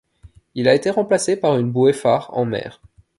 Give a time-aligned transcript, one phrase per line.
[0.55, 2.81] Il a été remplacé par une bouée-phare en mer.